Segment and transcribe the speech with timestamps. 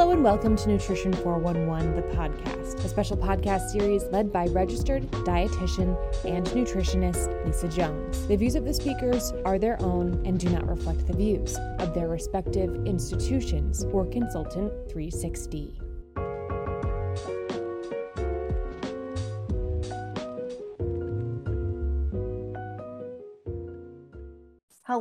[0.00, 5.02] Hello and welcome to Nutrition 411, the podcast, a special podcast series led by registered
[5.26, 8.26] dietitian and nutritionist Lisa Jones.
[8.26, 11.92] The views of the speakers are their own and do not reflect the views of
[11.92, 15.89] their respective institutions or Consultant 360.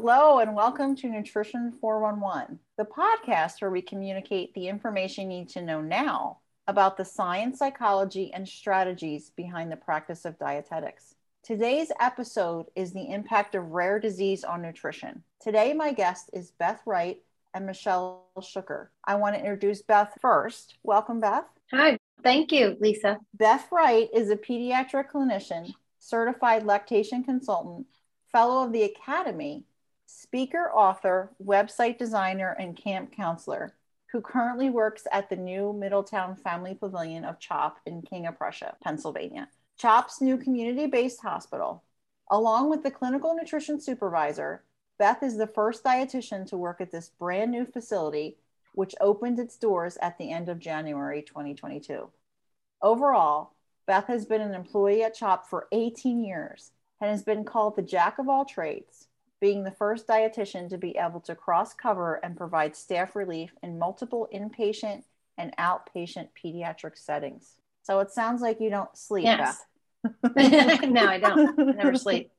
[0.01, 5.49] Hello, and welcome to Nutrition 411, the podcast where we communicate the information you need
[5.49, 6.37] to know now
[6.67, 11.15] about the science, psychology, and strategies behind the practice of dietetics.
[11.43, 15.21] Today's episode is the impact of rare disease on nutrition.
[15.41, 17.21] Today, my guest is Beth Wright
[17.53, 18.87] and Michelle Schucker.
[19.03, 20.75] I want to introduce Beth first.
[20.81, 21.43] Welcome, Beth.
[21.73, 23.17] Hi, thank you, Lisa.
[23.33, 27.85] Beth Wright is a pediatric clinician, certified lactation consultant,
[28.31, 29.65] fellow of the Academy,
[30.09, 33.75] speaker, author, website designer, and camp counselor
[34.11, 38.75] who currently works at the new Middleman Family Pavilion of CHOP in King of Prussia,
[38.83, 39.47] Pennsylvania.
[39.77, 41.83] CHOP's new community based hospital.
[42.31, 44.63] Along with the clinical nutrition supervisor,
[44.97, 48.37] Beth is the first dietitian to work at this brand new facility,
[48.73, 52.09] which opened its doors at the end of January 2022.
[52.81, 53.53] Overall,
[53.85, 57.81] Beth has been an employee at CHOP for 18 years and has been called the
[57.83, 59.08] jack of all trades
[59.39, 63.79] being the first dietitian to be able to cross cover and provide staff relief in
[63.79, 65.03] multiple inpatient
[65.37, 67.55] and outpatient pediatric settings.
[67.83, 69.65] So it sounds like you don't sleep, yes.
[70.03, 71.59] no, I don't.
[71.59, 72.31] I never sleep.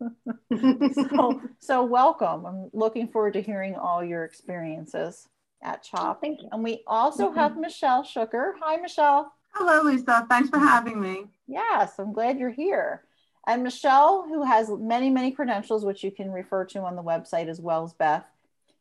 [0.94, 2.46] so, so welcome.
[2.46, 5.28] I'm looking forward to hearing all your experiences
[5.62, 6.22] at CHOP.
[6.22, 6.48] Thank you.
[6.52, 7.38] And we also mm-hmm.
[7.38, 8.52] have Michelle Schucker.
[8.62, 9.32] Hi, Michelle.
[9.52, 10.26] Hello, Lisa.
[10.28, 11.24] Thanks for having me.
[11.46, 13.02] Yes, I'm glad you're here.
[13.46, 17.48] And Michelle, who has many, many credentials, which you can refer to on the website
[17.48, 18.24] as well as Beth,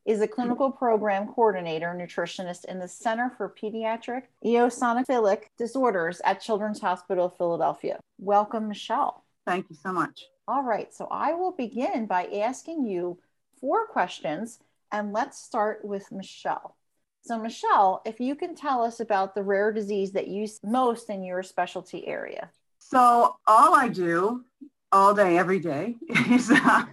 [0.06, 6.82] is a clinical program coordinator, nutritionist in the Center for Pediatric Eosinophilic Disorders at Children's
[6.82, 8.00] Hospital of Philadelphia.
[8.18, 9.24] Welcome, Michelle.
[9.46, 10.26] Thank you so much.
[10.48, 13.20] All right, so I will begin by asking you
[13.62, 14.60] four questions,
[14.92, 16.76] and let's start with Michelle.
[17.22, 21.24] So, Michelle, if you can tell us about the rare disease that you most in
[21.24, 22.50] your specialty area.
[22.90, 24.44] So all I do
[24.92, 25.96] all day, every day
[26.32, 26.86] is, uh,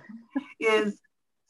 [0.60, 1.00] is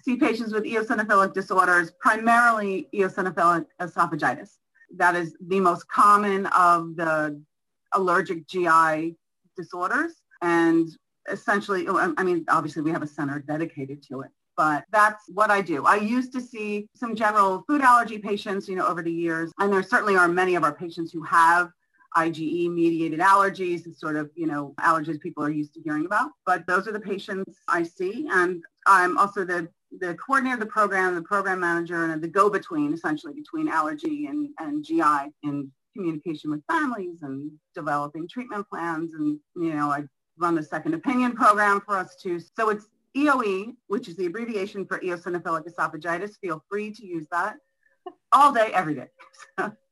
[0.03, 4.51] see patients with eosinophilic disorders, primarily eosinophilic esophagitis.
[4.95, 7.43] That is the most common of the
[7.93, 9.17] allergic GI
[9.57, 10.12] disorders.
[10.43, 10.89] And
[11.28, 15.51] essentially, oh, I mean, obviously we have a center dedicated to it, but that's what
[15.51, 15.87] I do.
[15.87, 19.51] I used to see some general food allergy patients, you know, over the years.
[19.59, 21.71] And there certainly are many of our patients who have
[22.17, 26.31] IgE mediated allergies, is sort of, you know, allergies people are used to hearing about.
[26.44, 28.27] But those are the patients I see.
[28.31, 29.69] And I'm also the,
[29.99, 34.49] the coordinator of the program, the program manager, and the go-between essentially between allergy and,
[34.59, 39.15] and GI in communication with families and developing treatment plans.
[39.15, 40.05] And, you know, I
[40.39, 42.41] run the second opinion program for us too.
[42.41, 46.39] So it's EOE, which is the abbreviation for eosinophilic esophagitis.
[46.41, 47.56] Feel free to use that
[48.33, 49.09] all day, every day.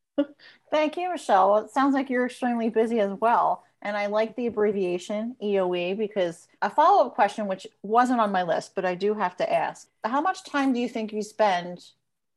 [0.71, 1.51] Thank you, Michelle.
[1.51, 3.65] Well, it sounds like you're extremely busy as well.
[3.83, 8.43] And I like the abbreviation EOE because a follow up question, which wasn't on my
[8.43, 11.85] list, but I do have to ask how much time do you think you spend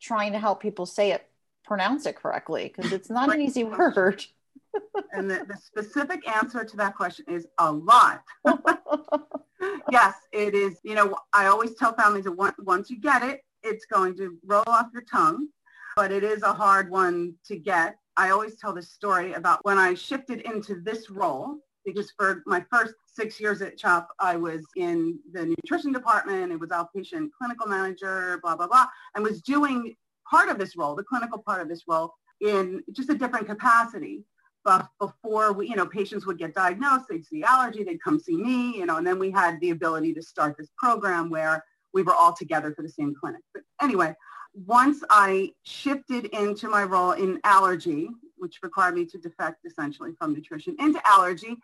[0.01, 1.25] trying to help people say it,
[1.63, 2.71] pronounce it correctly?
[2.75, 4.25] Because it's not an easy word.
[5.13, 8.23] and the, the specific answer to that question is a lot.
[9.91, 10.77] yes, it is.
[10.83, 14.63] You know, I always tell families that once you get it, it's going to roll
[14.67, 15.47] off your tongue
[15.97, 17.95] but it is a hard one to get.
[18.17, 22.63] I always tell this story about when I shifted into this role because for my
[22.71, 26.51] first six years at CHOP, I was in the nutrition department.
[26.51, 29.95] It was outpatient clinical manager, blah, blah, blah, and was doing
[30.29, 34.23] part of this role, the clinical part of this role in just a different capacity.
[34.63, 38.37] But before we, you know, patients would get diagnosed, they'd see allergy, they'd come see
[38.37, 41.63] me, you know, and then we had the ability to start this program where
[41.93, 43.41] we were all together for the same clinic.
[43.53, 44.13] But anyway,
[44.65, 50.33] once I shifted into my role in allergy, which required me to defect essentially from
[50.33, 51.57] nutrition into allergy,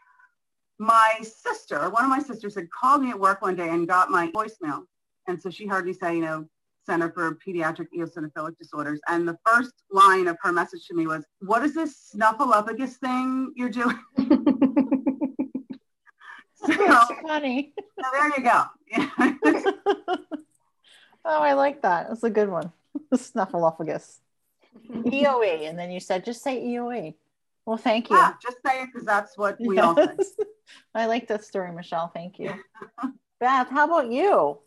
[0.78, 4.10] my sister, one of my sisters had called me at work one day and got
[4.10, 4.84] my voicemail.
[5.28, 6.46] And so she heard me say, you know,
[6.86, 9.00] Center for Pediatric Eosinophilic Disorders.
[9.08, 13.54] And the first line of her message to me was, what is this snuffleupagus thing
[13.56, 13.98] you're doing?
[16.56, 16.74] so,
[17.26, 17.74] funny.
[17.78, 18.66] So there you go.
[21.26, 22.10] oh, I like that.
[22.10, 22.72] That's a good one.
[23.14, 24.20] Snuffleupagus.
[24.92, 25.70] EOE.
[25.70, 27.16] And then you said, just say EOE.
[27.66, 28.18] Well, thank you.
[28.18, 29.86] Yeah, just say it because that's what we yes.
[29.86, 30.46] all say.
[30.94, 32.10] I like that story, Michelle.
[32.14, 32.54] Thank you.
[33.40, 34.60] Beth, how about you?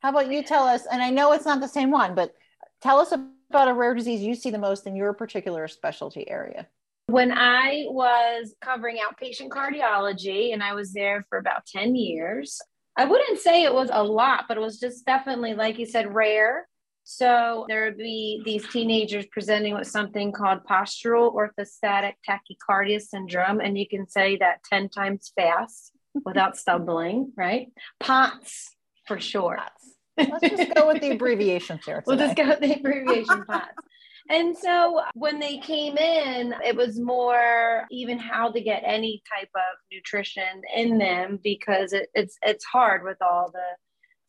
[0.00, 0.86] How about you tell us?
[0.86, 2.34] And I know it's not the same one, but
[2.80, 3.12] tell us
[3.50, 6.66] about a rare disease you see the most in your particular specialty area?
[7.06, 12.60] When I was covering outpatient cardiology and I was there for about 10 years,
[12.96, 16.14] I wouldn't say it was a lot, but it was just definitely, like you said,
[16.14, 16.66] rare.
[17.04, 23.78] So there would be these teenagers presenting with something called postural orthostatic tachycardia syndrome, and
[23.78, 25.92] you can say that 10 times fast
[26.24, 27.68] without stumbling, right?
[28.00, 28.74] POTS
[29.06, 29.60] for short.
[30.16, 32.02] Let's just go with the abbreviations here.
[32.06, 33.74] We'll just go with the abbreviation POTS.
[34.30, 39.50] And so when they came in, it was more even how to get any type
[39.54, 43.76] of nutrition in them because it, it's it's hard with all the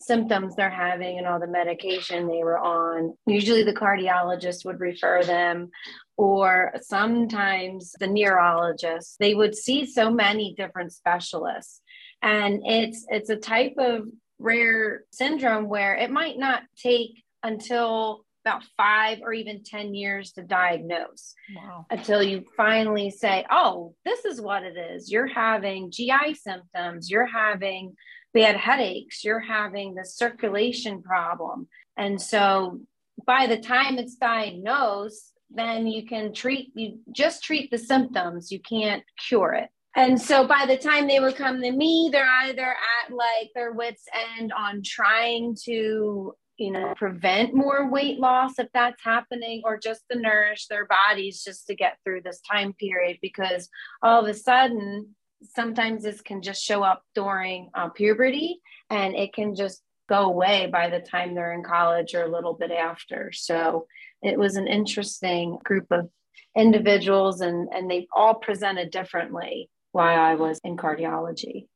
[0.01, 3.15] symptoms they're having and all the medication they were on.
[3.25, 5.69] Usually the cardiologist would refer them
[6.17, 9.17] or sometimes the neurologist.
[9.19, 11.81] They would see so many different specialists.
[12.21, 14.07] And it's it's a type of
[14.39, 20.43] rare syndrome where it might not take until about five or even 10 years to
[20.43, 21.85] diagnose wow.
[21.89, 25.11] until you finally say, oh, this is what it is.
[25.11, 27.95] You're having GI symptoms, you're having
[28.35, 31.67] bad headaches, you're having the circulation problem.
[31.97, 32.81] And so
[33.25, 38.59] by the time it's diagnosed, then you can treat, you just treat the symptoms, you
[38.59, 39.69] can't cure it.
[39.95, 43.71] And so by the time they would come to me, they're either at like their
[43.71, 44.03] wits'
[44.37, 50.01] end on trying to, you know, prevent more weight loss if that's happening, or just
[50.11, 53.69] to nourish their bodies just to get through this time period because
[54.01, 55.15] all of a sudden,
[55.55, 60.69] sometimes this can just show up during uh, puberty and it can just go away
[60.71, 63.31] by the time they're in college or a little bit after.
[63.31, 63.87] So
[64.21, 66.09] it was an interesting group of
[66.55, 71.67] individuals and, and they all presented differently why I was in cardiology.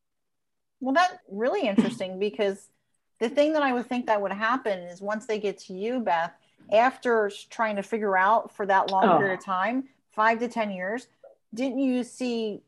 [0.79, 2.69] Well, that's really interesting because
[3.19, 5.99] the thing that I would think that would happen is once they get to you,
[5.99, 6.31] Beth,
[6.71, 9.17] after trying to figure out for that long oh.
[9.17, 11.07] period of time, five to 10 years,
[11.53, 12.61] didn't you see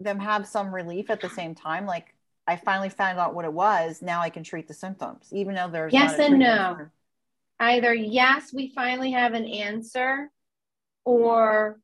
[0.00, 1.86] them have some relief at the same time?
[1.86, 2.14] Like,
[2.46, 4.00] I finally found out what it was.
[4.00, 6.86] Now I can treat the symptoms, even though there's yes and no.
[7.60, 10.30] Either yes, we finally have an answer,
[11.04, 11.80] or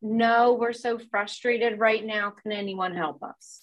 [0.00, 2.30] no, we're so frustrated right now.
[2.30, 3.60] Can anyone help us?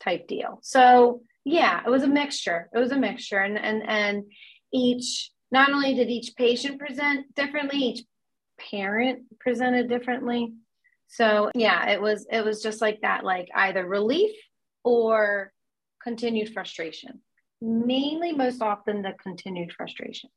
[0.00, 0.58] Type deal.
[0.62, 2.68] So yeah, it was a mixture.
[2.74, 3.38] It was a mixture.
[3.38, 4.24] And and and
[4.72, 8.04] each not only did each patient present differently, each
[8.70, 10.54] parent presented differently.
[11.08, 14.34] So yeah, it was it was just like that, like either relief
[14.82, 15.52] or
[16.02, 17.20] continued frustration.
[17.60, 20.30] Mainly most often the continued frustration.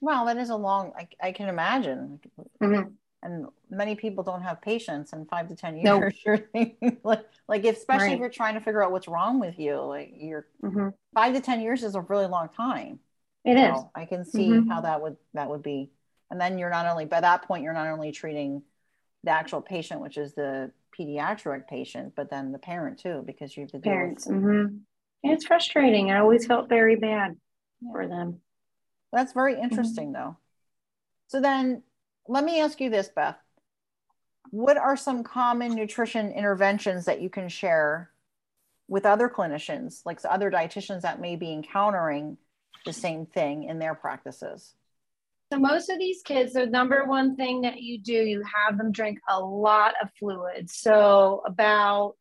[0.00, 2.20] Well, that is a long I, I can imagine.
[2.60, 2.90] Mm-hmm
[3.22, 6.94] and many people don't have patience in five to ten years nope.
[7.04, 8.14] like, like especially right.
[8.14, 10.88] if you're trying to figure out what's wrong with you like you're mm-hmm.
[11.14, 12.98] five to ten years is a really long time
[13.44, 13.84] It so is.
[13.94, 14.68] i can see mm-hmm.
[14.68, 15.90] how that would that would be
[16.30, 18.62] and then you're not only by that point you're not only treating
[19.24, 23.62] the actual patient which is the pediatric patient but then the parent too because you
[23.62, 24.76] have to deal parents with mm-hmm.
[25.22, 27.36] it's frustrating i always felt very bad
[27.80, 27.92] yeah.
[27.92, 28.40] for them
[29.12, 29.64] that's very mm-hmm.
[29.64, 30.36] interesting though
[31.32, 31.82] so then
[32.28, 33.38] let me ask you this, Beth.
[34.50, 38.10] What are some common nutrition interventions that you can share
[38.86, 42.36] with other clinicians, like other dietitians that may be encountering
[42.84, 44.74] the same thing in their practices?
[45.52, 48.90] So most of these kids, the number one thing that you do, you have them
[48.90, 50.70] drink a lot of fluid.
[50.70, 52.14] So about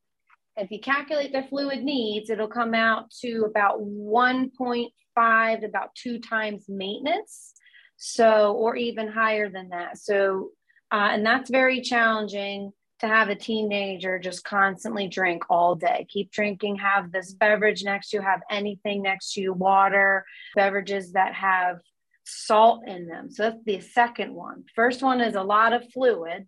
[0.58, 6.20] if you calculate their fluid needs, it'll come out to about 1.5 to about two
[6.20, 7.54] times maintenance.
[7.96, 9.98] So, or even higher than that.
[9.98, 10.50] So,
[10.92, 16.06] uh, and that's very challenging to have a teenager just constantly drink all day.
[16.10, 21.14] Keep drinking, have this beverage next to you, have anything next to you, water, beverages
[21.14, 21.80] that have
[22.32, 23.30] salt in them.
[23.30, 24.64] So that's the second one.
[24.76, 26.48] First one is a lot of fluid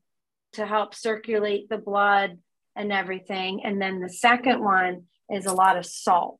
[0.53, 2.37] to help circulate the blood
[2.75, 3.61] and everything.
[3.63, 6.39] And then the second one is a lot of salt.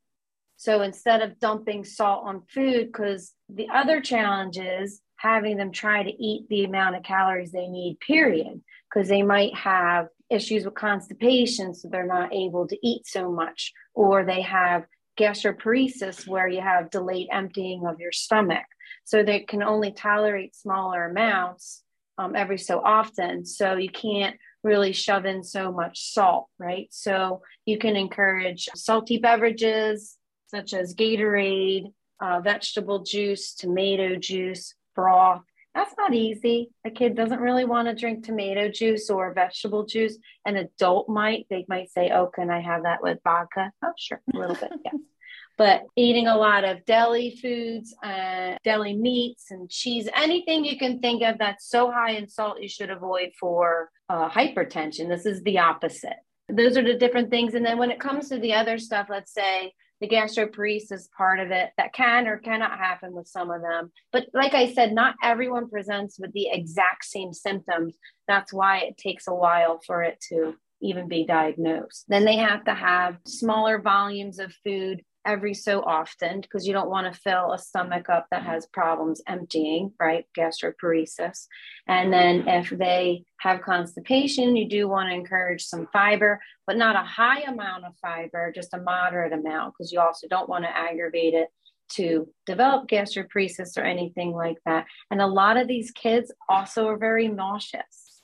[0.57, 6.03] So instead of dumping salt on food, because the other challenge is having them try
[6.03, 8.61] to eat the amount of calories they need, period,
[8.93, 13.73] because they might have issues with constipation, so they're not able to eat so much,
[13.93, 14.85] or they have
[15.19, 18.65] gastroparesis, where you have delayed emptying of your stomach.
[19.05, 21.83] So they can only tolerate smaller amounts
[22.17, 23.45] um, every so often.
[23.45, 26.87] So you can't really shove in so much salt, right?
[26.91, 30.17] So you can encourage salty beverages
[30.47, 31.91] such as Gatorade,
[32.21, 35.43] uh, vegetable juice, tomato juice, broth.
[35.75, 36.69] That's not easy.
[36.85, 40.17] A kid doesn't really want to drink tomato juice or vegetable juice.
[40.45, 41.47] An adult might.
[41.49, 44.71] They might say, "Oh, can I have that with vodka?" Oh, sure, a little bit,
[44.85, 44.95] yes.
[45.57, 50.99] but eating a lot of deli foods, uh, deli meats and cheese, anything you can
[50.99, 55.09] think of that's so high in salt, you should avoid for uh, hypertension.
[55.09, 56.17] This is the opposite.
[56.49, 57.55] Those are the different things.
[57.55, 61.51] And then when it comes to the other stuff, let's say the gastroparesis part of
[61.51, 63.91] it that can or cannot happen with some of them.
[64.11, 67.95] But like I said, not everyone presents with the exact same symptoms.
[68.27, 72.05] That's why it takes a while for it to even be diagnosed.
[72.07, 76.89] Then they have to have smaller volumes of food every so often because you don't
[76.89, 80.25] want to fill a stomach up that has problems emptying, right?
[80.37, 81.47] Gastroparesis.
[81.87, 86.95] And then if they have constipation, you do want to encourage some fiber, but not
[86.95, 90.75] a high amount of fiber, just a moderate amount because you also don't want to
[90.75, 91.49] aggravate it
[91.89, 94.85] to develop gastroparesis or anything like that.
[95.11, 98.21] And a lot of these kids also are very nauseous.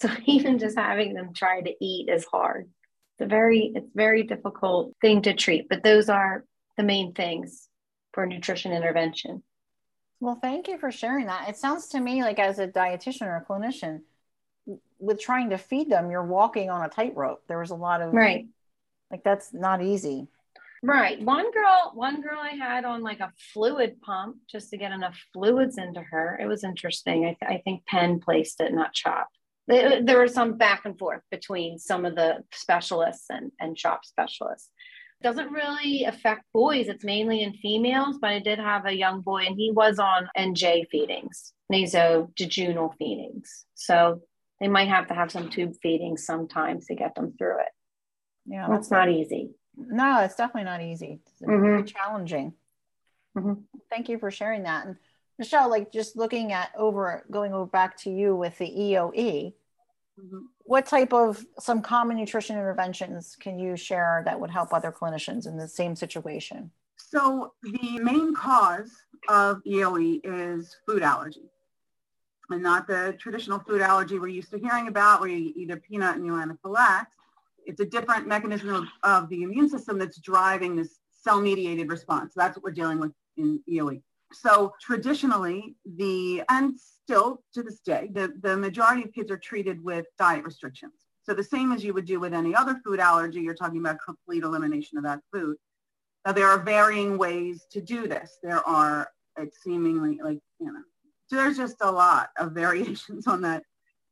[0.00, 2.68] So even just having them try to eat is hard
[3.20, 6.44] a very it's very difficult thing to treat but those are
[6.76, 7.68] the main things
[8.12, 9.42] for nutrition intervention.
[10.20, 11.48] Well thank you for sharing that.
[11.48, 14.00] It sounds to me like as a dietitian or a clinician
[14.98, 17.42] with trying to feed them you're walking on a tightrope.
[17.48, 18.46] There was a lot of right.
[19.10, 20.28] like that's not easy.
[20.82, 21.20] Right.
[21.20, 25.18] One girl one girl i had on like a fluid pump just to get enough
[25.32, 26.38] fluids into her.
[26.40, 27.24] It was interesting.
[27.24, 29.28] I, th- I think penn placed it not CHOP
[29.70, 34.68] there was some back and forth between some of the specialists and, and CHOP specialists.
[35.22, 39.44] Doesn't really affect boys, it's mainly in females, but I did have a young boy
[39.46, 43.66] and he was on NJ feedings, nasojejunal feedings.
[43.74, 44.22] So
[44.60, 47.68] they might have to have some tube feedings sometimes to get them through it.
[48.46, 49.50] Yeah, that's not easy.
[49.76, 51.20] No, it's definitely not easy.
[51.26, 51.62] It's mm-hmm.
[51.62, 52.54] very challenging.
[53.36, 53.60] Mm-hmm.
[53.90, 54.86] Thank you for sharing that.
[54.86, 54.96] And
[55.38, 59.54] Michelle, like just looking at over going over back to you with the EOE,
[60.64, 65.46] what type of some common nutrition interventions can you share that would help other clinicians
[65.46, 66.70] in the same situation?
[66.96, 68.92] So the main cause
[69.28, 71.50] of EOE is food allergy.
[72.50, 75.76] And not the traditional food allergy we're used to hearing about where you eat a
[75.76, 77.12] peanut and you anaphylax.
[77.66, 82.32] It's a different mechanism of, of the immune system that's driving this cell-mediated response.
[82.34, 84.02] That's what we're dealing with in EOE.
[84.32, 86.74] So traditionally, the, and
[87.10, 90.92] still to this day, the, the majority of kids are treated with diet restrictions.
[91.24, 93.98] So the same as you would do with any other food allergy, you're talking about
[94.04, 95.56] complete elimination of that food.
[96.24, 98.38] Now there are varying ways to do this.
[98.44, 100.82] There are it's seemingly like, you know,
[101.30, 103.64] there's just a lot of variations on that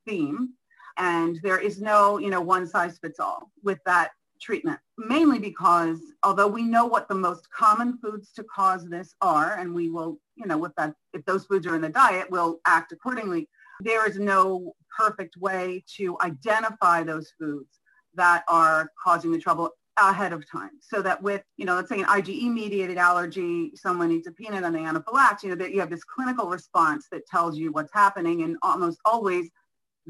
[0.07, 0.55] theme.
[0.97, 6.01] And there is no, you know, one size fits all with that treatment, mainly because
[6.25, 10.19] although we know what the most common foods to cause this are, and we will,
[10.39, 13.49] you know, with that, if those foods are in the diet, we'll act accordingly.
[13.81, 17.81] There is no perfect way to identify those foods
[18.15, 22.01] that are causing the trouble ahead of time so that with, you know, let's say
[22.01, 25.81] an IgE mediated allergy, someone eats a peanut and they anaphylaxis, you know, that you
[25.81, 29.51] have this clinical response that tells you what's happening and almost always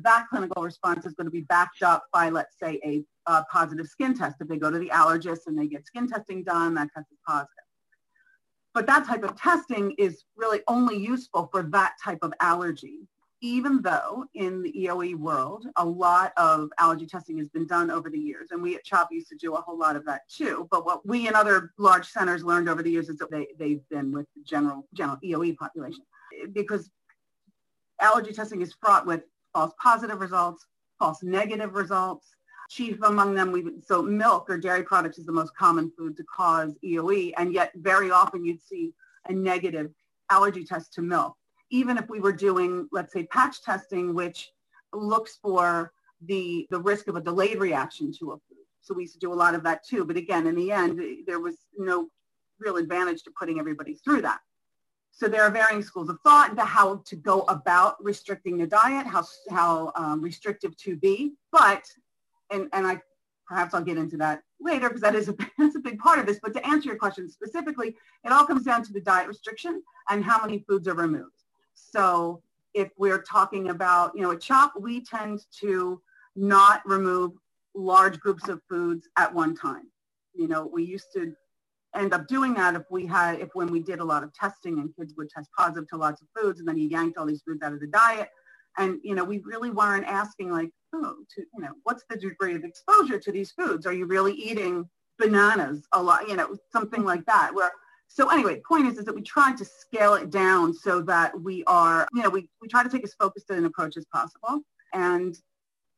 [0.02, 3.87] that clinical response is going to be backed up by, let's say, a, a, positive
[3.87, 4.37] skin test.
[4.40, 7.18] If they go to the allergist and they get skin testing done, that test is
[7.26, 7.49] positive.
[8.75, 13.08] But that type of testing is really only useful for that type of allergy,
[13.40, 18.10] even though in the EOE world, a lot of allergy testing has been done over
[18.10, 18.48] the years.
[18.50, 20.68] And we at CHOP used to do a whole lot of that too.
[20.70, 23.88] But what we and other large centers learned over the years is that they, they've
[23.88, 26.04] been with the general, general EOE population
[26.52, 26.90] because
[28.00, 29.22] allergy testing is fraught with
[29.52, 30.66] false positive results,
[30.98, 32.26] false negative results.
[32.68, 36.25] Chief among them, we so milk or dairy products is the most common food to
[36.25, 38.92] cause EOE, and yet very often you'd see
[39.26, 39.90] a negative
[40.30, 41.34] allergy test to milk.
[41.70, 44.50] Even if we were doing, let's say, patch testing, which
[44.92, 45.92] looks for
[46.26, 48.64] the, the risk of a delayed reaction to a food.
[48.80, 50.04] So we used to do a lot of that too.
[50.04, 52.08] But again, in the end, there was no
[52.58, 54.40] real advantage to putting everybody through that.
[55.10, 59.06] So there are varying schools of thought into how to go about restricting the diet,
[59.06, 61.34] how, how um, restrictive to be.
[61.50, 61.84] But,
[62.50, 63.00] and, and I
[63.47, 66.26] perhaps I'll get into that later because that is a, that's a big part of
[66.26, 66.38] this.
[66.43, 70.25] But to answer your question specifically, it all comes down to the diet restriction and
[70.25, 71.45] how many foods are removed.
[71.75, 72.43] So
[72.75, 76.00] if we're talking about, you know, a CHOP, we tend to
[76.37, 77.33] not remove
[77.75, 79.90] large groups of foods at one time.
[80.35, 81.33] You know, we used to
[81.95, 84.78] end up doing that if we had, if when we did a lot of testing
[84.78, 87.43] and kids would test positive to lots of foods and then you yanked all these
[87.43, 88.28] foods out of the diet.
[88.78, 92.54] And, you know, we really weren't asking like, oh, to, you know, what's the degree
[92.54, 93.87] of exposure to these foods?
[93.87, 97.73] Are you really eating bananas a lot, you know, something like that where,
[98.06, 101.64] so anyway, point is, is that we try to scale it down so that we
[101.64, 104.61] are, you know, we, we try to take as focused an approach as possible.
[104.94, 105.37] And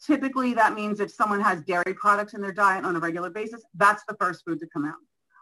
[0.04, 3.62] typically that means if someone has dairy products in their diet on a regular basis,
[3.75, 4.96] that's the first food to come out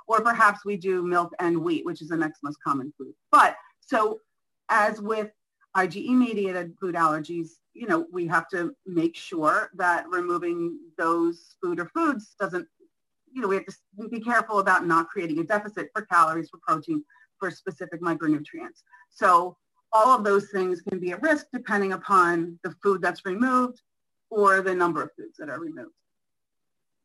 [0.08, 3.12] or perhaps we do milk and wheat, which is the next most common food.
[3.30, 4.20] But so
[4.70, 5.30] as with
[5.78, 11.78] IgE mediated food allergies, you know, we have to make sure that removing those food
[11.78, 12.66] or foods doesn't,
[13.32, 16.58] you know, we have to be careful about not creating a deficit for calories, for
[16.66, 17.04] protein,
[17.38, 18.82] for specific micronutrients.
[19.10, 19.56] So
[19.92, 23.80] all of those things can be at risk depending upon the food that's removed
[24.30, 25.94] or the number of foods that are removed.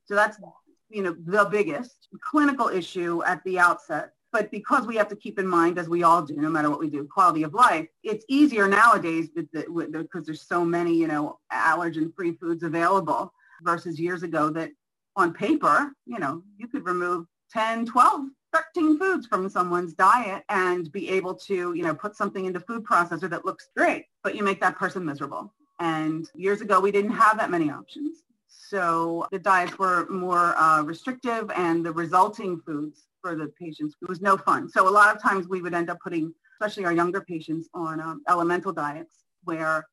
[0.06, 0.38] So that's,
[0.90, 4.14] you know, the biggest clinical issue at the outset.
[4.34, 6.80] But because we have to keep in mind, as we all do, no matter what
[6.80, 12.34] we do, quality of life, it's easier nowadays because there's so many, you know, allergen-free
[12.34, 14.72] foods available versus years ago that
[15.16, 18.26] on paper, you know, you could remove 10, 12
[18.76, 22.84] 13 foods from someone's diet and be able to, you know, put something into food
[22.84, 25.52] processor that looks great, but you make that person miserable.
[25.80, 28.20] And years ago, we didn't have that many options.
[28.48, 34.10] So the diets were more uh, restrictive and the resulting foods for the patients, it
[34.10, 34.70] was no fun.
[34.70, 38.00] So a lot of times we would end up putting, especially our younger patients, on
[38.00, 39.88] um, elemental diets where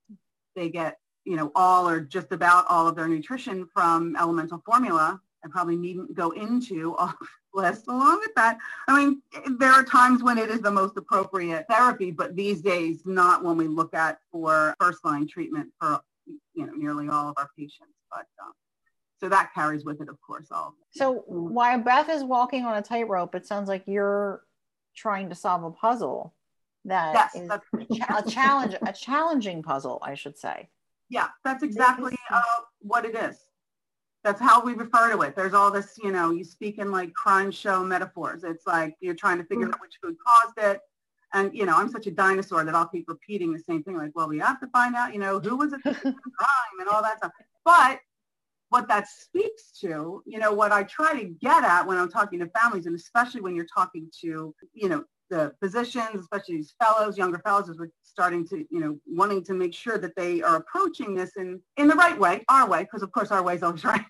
[0.56, 5.20] they get, you know, all or just about all of their nutrition from elemental formula
[5.44, 7.14] I probably needn't go into all
[7.54, 8.58] list along with that.
[8.86, 9.22] I mean,
[9.58, 13.56] there are times when it is the most appropriate therapy, but these days, not when
[13.56, 16.00] we look at for first line treatment for,
[16.54, 17.96] you know, nearly all of our patients.
[18.10, 18.52] But um,
[19.20, 20.74] so that carries with it, of course, all.
[20.92, 24.42] So while Beth is walking on a tightrope, it sounds like you're
[24.96, 26.34] trying to solve a puzzle
[26.86, 30.68] that yes, is a challenge, a challenging puzzle, I should say.
[31.10, 32.42] Yeah, that's exactly uh,
[32.80, 33.44] what it is
[34.22, 35.34] that's how we refer to it.
[35.34, 38.44] There's all this, you know, you speak in like crime show metaphors.
[38.44, 39.74] It's like you're trying to figure mm-hmm.
[39.74, 40.80] out which food caused it.
[41.32, 43.96] And, you know, I'm such a dinosaur that I'll keep repeating the same thing.
[43.96, 46.04] Like, well, we have to find out, you know, who was it crime
[46.80, 47.32] and all that stuff.
[47.64, 48.00] But
[48.70, 52.38] what that speaks to, you know, what I try to get at when I'm talking
[52.38, 57.18] to families, and especially when you're talking to, you know, the physicians, especially these fellows,
[57.18, 60.56] younger fellows, as we're starting to, you know, wanting to make sure that they are
[60.56, 63.62] approaching this in, in the right way, our way, because of course our way is
[63.62, 64.04] always right,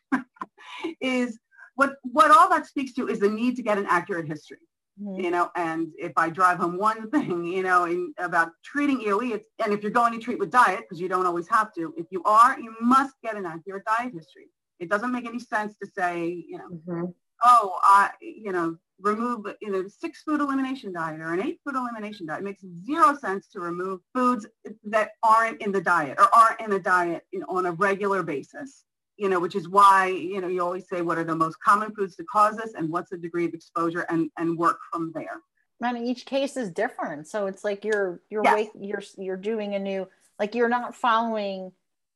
[1.01, 1.39] is
[1.75, 4.59] what, what all that speaks to is the need to get an accurate history.
[5.01, 5.21] Mm-hmm.
[5.21, 9.35] You know, and if I drive home one thing, you know, in about treating EOE,
[9.35, 11.95] it's, and if you're going to treat with diet, because you don't always have to,
[11.97, 14.49] if you are, you must get an accurate diet history.
[14.79, 17.05] It doesn't make any sense to say, you know, mm-hmm.
[17.45, 21.77] oh, I, you know, remove you know six food elimination diet or an eight food
[21.77, 22.41] elimination diet.
[22.41, 24.47] It makes zero sense to remove foods
[24.85, 28.85] that aren't in the diet or aren't in the diet know, on a regular basis.
[29.21, 31.95] You know, which is why you know you always say what are the most common
[31.95, 35.43] foods to cause this and what's the degree of exposure and and work from there.
[35.83, 38.69] I mean, each case is different, so it's like you're you're yes.
[38.81, 41.73] you're you're doing a new like you're not following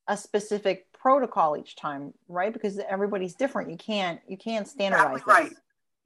[0.08, 2.52] a specific protocol each time, right?
[2.52, 3.70] Because everybody's different.
[3.70, 5.20] You can't you can't standardize.
[5.20, 5.52] Exactly right.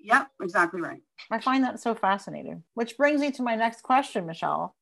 [0.01, 1.03] Yep, exactly right.
[1.31, 2.65] I find that so fascinating.
[2.75, 4.75] Which brings me to my next question, Michelle.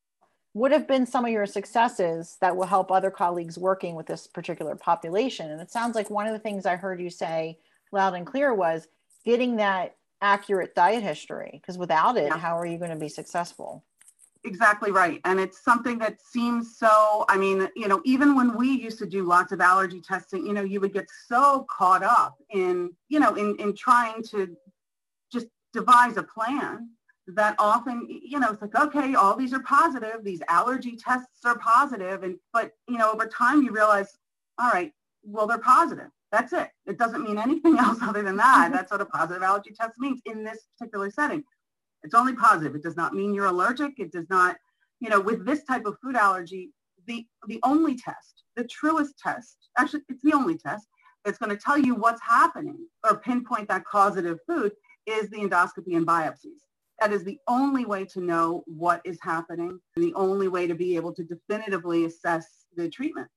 [0.56, 4.26] What have been some of your successes that will help other colleagues working with this
[4.26, 5.50] particular population?
[5.50, 7.58] And it sounds like one of the things I heard you say
[7.92, 8.88] loud and clear was
[9.26, 12.38] getting that accurate diet history, because without it, yeah.
[12.38, 13.84] how are you going to be successful?
[14.44, 15.20] Exactly right.
[15.26, 19.06] And it's something that seems so, I mean, you know, even when we used to
[19.06, 23.20] do lots of allergy testing, you know, you would get so caught up in, you
[23.20, 24.56] know, in, in trying to
[25.30, 26.88] just devise a plan
[27.28, 31.58] that often, you know, it's like, okay, all these are positive, these allergy tests are
[31.58, 34.16] positive, and but you know, over time you realize,
[34.58, 34.92] all right,
[35.24, 36.08] well, they're positive.
[36.30, 36.70] That's it.
[36.86, 38.66] It doesn't mean anything else other than that.
[38.66, 38.76] Mm-hmm.
[38.76, 41.42] That's what a positive allergy test means in this particular setting.
[42.02, 42.74] It's only positive.
[42.74, 43.98] It does not mean you're allergic.
[43.98, 44.56] It does not,
[45.00, 46.70] you know, with this type of food allergy,
[47.06, 50.86] the the only test, the truest test, actually, it's the only test
[51.24, 54.72] that's going to tell you what's happening or pinpoint that causative food
[55.06, 56.62] is the endoscopy and biopsies.
[57.00, 60.74] That is the only way to know what is happening and the only way to
[60.74, 63.28] be able to definitively assess the treatment.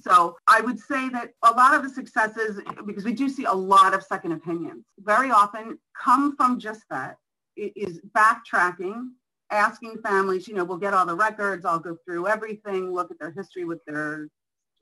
[0.00, 3.52] So I would say that a lot of the successes, because we do see a
[3.52, 7.16] lot of second opinions, very often come from just that.
[7.56, 9.10] It is backtracking,
[9.50, 13.18] asking families, you know, we'll get all the records, I'll go through everything, look at
[13.20, 14.26] their history with their,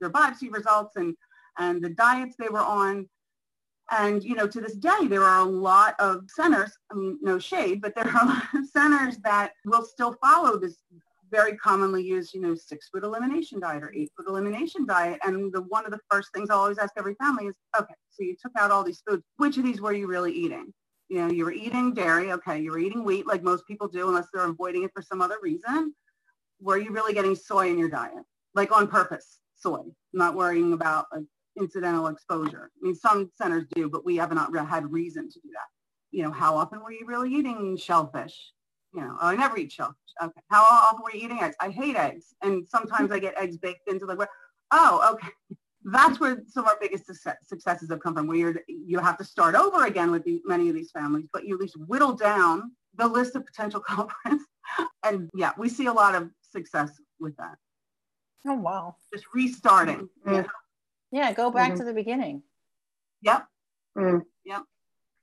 [0.00, 1.14] their biopsy results and,
[1.58, 3.06] and the diets they were on,
[3.92, 7.38] and, you know, to this day, there are a lot of centers, I mean, no
[7.38, 10.78] shade, but there are a lot of centers that will still follow this
[11.30, 15.18] very commonly used, you know, six food elimination diet or eight food elimination diet.
[15.24, 18.22] And the one of the first things I always ask every family is, okay, so
[18.22, 19.22] you took out all these foods.
[19.36, 20.72] Which of these were you really eating?
[21.08, 22.32] You know, you were eating dairy.
[22.32, 25.20] Okay, you were eating wheat like most people do, unless they're avoiding it for some
[25.20, 25.94] other reason.
[26.60, 28.24] Were you really getting soy in your diet?
[28.54, 31.24] Like on purpose, soy, not worrying about like
[31.58, 32.70] incidental exposure.
[32.82, 36.16] I mean, some centers do, but we have not had reason to do that.
[36.16, 38.52] you know, how often were you really eating shellfish?
[38.94, 39.96] You know, oh, I never eat shellfish.
[40.22, 40.40] Okay.
[40.50, 41.56] How often were you eating eggs?
[41.60, 42.34] I hate eggs.
[42.42, 44.28] And sometimes I get eggs baked into the,
[44.70, 45.56] oh, okay.
[45.84, 49.24] That's where some of our biggest successes have come from, where you're, you have to
[49.24, 52.70] start over again with the, many of these families, but you at least whittle down
[52.94, 54.44] the list of potential culprits.
[55.02, 57.56] and yeah, we see a lot of success with that.
[58.46, 58.96] Oh, wow.
[59.12, 60.08] Just restarting.
[60.26, 60.46] Mm-hmm.
[61.12, 61.80] Yeah, go back mm-hmm.
[61.80, 62.42] to the beginning.
[63.20, 63.46] Yep.
[63.96, 64.22] Mm.
[64.46, 64.62] Yep.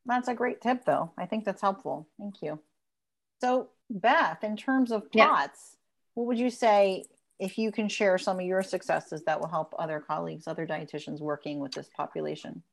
[0.06, 1.12] That's a great tip, though.
[1.18, 2.08] I think that's helpful.
[2.20, 2.60] Thank you.
[3.42, 5.50] So, Beth, in terms of POTS, yeah.
[6.14, 7.06] what would you say
[7.40, 11.20] if you can share some of your successes that will help other colleagues, other dietitians
[11.20, 12.64] working with this population?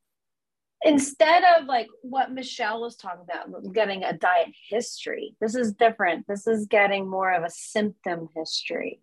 [0.83, 6.27] Instead of like what Michelle was talking about, getting a diet history, this is different.
[6.29, 9.01] This is getting more of a symptom history.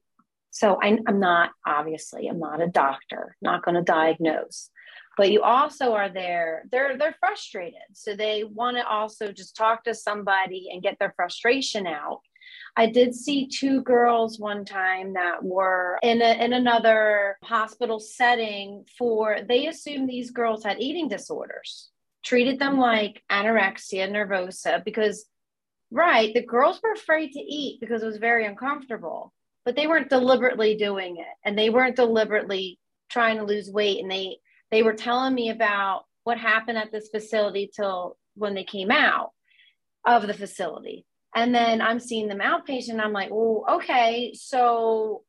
[0.53, 4.69] So I, am not, obviously, I'm not a doctor, not going to diagnose.
[5.17, 7.81] But you also are there they're they're frustrated.
[7.93, 12.21] So they want to also just talk to somebody and get their frustration out.
[12.75, 18.85] I did see two girls one time that were in a, in another hospital setting
[18.97, 21.89] for they assumed these girls had eating disorders,
[22.23, 25.25] treated them like anorexia nervosa because
[25.91, 29.31] right, the girls were afraid to eat because it was very uncomfortable,
[29.65, 34.11] but they weren't deliberately doing it and they weren't deliberately trying to lose weight and
[34.11, 34.37] they
[34.71, 39.31] they were telling me about what happened at this facility till when they came out
[40.05, 41.05] of the facility.
[41.35, 42.99] And then I'm seeing them outpatient.
[42.99, 44.33] I'm like, oh, okay.
[44.35, 45.23] So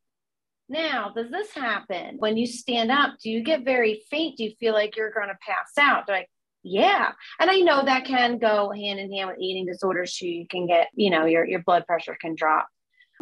[0.68, 3.16] now, does this happen when you stand up?
[3.22, 4.38] Do you get very faint?
[4.38, 6.08] Do you feel like you're going to pass out?
[6.08, 6.28] Like,
[6.62, 7.12] yeah.
[7.38, 10.28] And I know that can go hand in hand with eating disorders too.
[10.28, 12.66] You can get, you know, your, your blood pressure can drop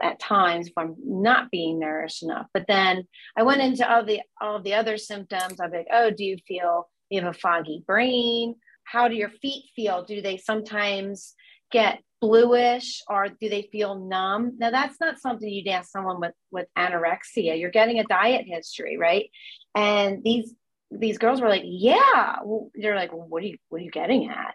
[0.02, 2.46] at times from not being nourished enough.
[2.52, 3.04] But then
[3.36, 5.60] I went into all the all the other symptoms.
[5.60, 8.56] I'm like, oh, do you feel you have a foggy brain?
[8.84, 10.04] How do your feet feel?
[10.04, 11.34] Do they sometimes
[11.70, 14.56] get bluish or do they feel numb?
[14.58, 17.58] Now that's not something you'd ask someone with with anorexia.
[17.58, 19.30] You're getting a diet history, right?
[19.74, 20.54] And these
[20.90, 22.36] these girls were like, yeah.
[22.74, 24.54] They're like, well, what are you what are you getting at?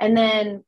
[0.00, 0.64] And then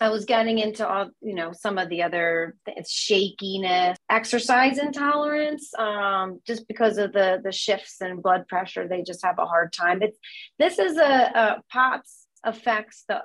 [0.00, 2.56] I was getting into all, you know, some of the other
[2.86, 8.86] shakiness, exercise intolerance, um, just because of the the shifts in blood pressure.
[8.86, 10.02] They just have a hard time.
[10.02, 10.18] It's
[10.58, 13.22] this is a, a POTS affects the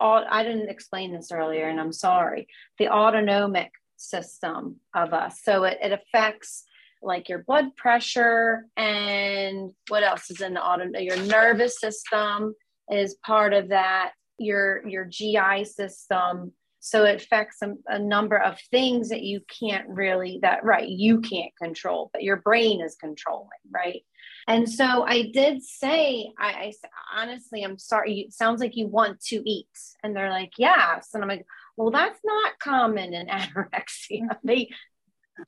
[0.00, 0.24] all.
[0.28, 2.48] I didn't explain this earlier, and I'm sorry.
[2.78, 6.64] The autonomic system of us, so it, it affects
[7.02, 12.54] like your blood pressure and what else is in the auto your nervous system
[12.90, 16.52] is part of that your your GI system.
[16.80, 21.20] So it affects a, a, number of things that you can't really that right you
[21.20, 24.02] can't control, but your brain is controlling, right?
[24.46, 26.72] And so I did say, I, I
[27.12, 28.20] honestly, I'm sorry.
[28.20, 29.66] It sounds like you want to eat,
[30.04, 31.46] and they're like, yes, and I'm like,
[31.76, 34.36] well, that's not common in anorexia.
[34.44, 34.70] they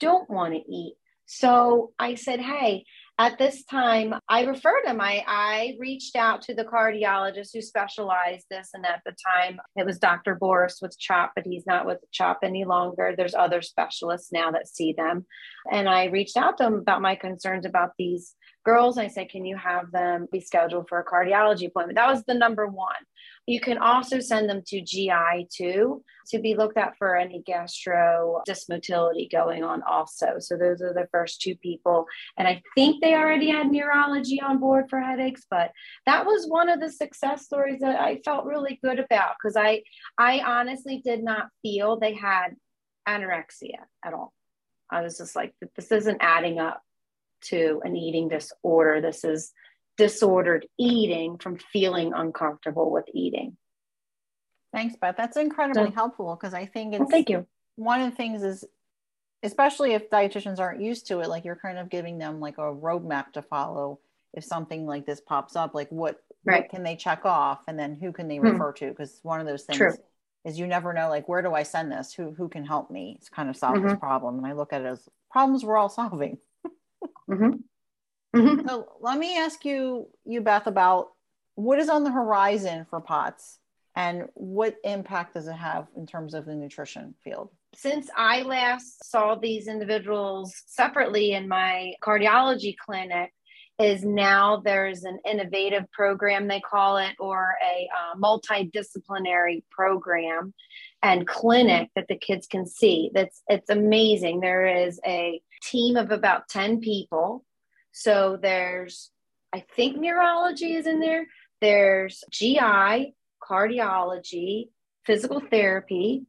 [0.00, 0.94] don't want to eat.
[1.26, 2.84] So I said, hey,
[3.20, 5.00] at this time, I referred him.
[5.00, 8.70] I, I reached out to the cardiologist who specialized this.
[8.74, 10.36] And at the time, it was Dr.
[10.36, 13.14] Boris with CHOP, but he's not with CHOP any longer.
[13.16, 15.26] There's other specialists now that see them.
[15.70, 18.36] And I reached out to him about my concerns about these
[18.68, 18.98] girls.
[18.98, 21.96] I said, Can you have them be scheduled for a cardiology appointment?
[21.96, 23.02] That was the number one.
[23.46, 28.42] You can also send them to GI too to be looked at for any gastro
[28.46, 30.34] dysmotility going on also.
[30.38, 32.04] So those are the first two people.
[32.36, 35.70] And I think they already had neurology on board for headaches, but
[36.04, 39.82] that was one of the success stories that I felt really good about because I
[40.18, 42.48] I honestly did not feel they had
[43.08, 44.34] anorexia at all.
[44.90, 46.82] I was just like, this isn't adding up
[47.46, 49.00] to an eating disorder.
[49.00, 49.52] This is
[49.98, 53.56] disordered eating from feeling uncomfortable with eating.
[54.72, 55.16] Thanks, Beth.
[55.16, 57.46] That's incredibly so, helpful because I think it's well, thank you.
[57.76, 58.64] One of the things is,
[59.42, 62.62] especially if dietitians aren't used to it, like you're kind of giving them like a
[62.62, 63.98] roadmap to follow.
[64.34, 66.62] If something like this pops up, like what, right.
[66.62, 68.48] what can they check off, and then who can they hmm.
[68.48, 68.90] refer to?
[68.90, 69.94] Because one of those things True.
[70.44, 72.12] is you never know, like where do I send this?
[72.12, 73.16] Who who can help me?
[73.18, 73.88] It's kind of solve mm-hmm.
[73.88, 76.38] this problem, and I look at it as problems we're all solving.
[77.28, 78.38] Mm-hmm.
[78.38, 78.68] Mm-hmm.
[78.68, 81.08] So let me ask you, you Beth, about
[81.54, 83.58] what is on the horizon for POTS
[83.96, 87.50] and what impact does it have in terms of the nutrition field?
[87.74, 93.32] Since I last saw these individuals separately in my cardiology clinic,
[93.78, 100.52] is now there's an innovative program they call it or a uh, multidisciplinary program
[101.02, 106.10] and clinic that the kids can see that's it's amazing there is a team of
[106.10, 107.44] about 10 people
[107.98, 109.10] so there's,
[109.52, 111.26] I think neurology is in there.
[111.60, 114.68] There's GI, cardiology,
[115.04, 116.24] physical therapy,